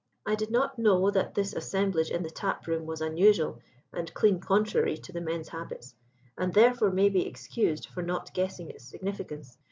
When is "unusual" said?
3.01-3.59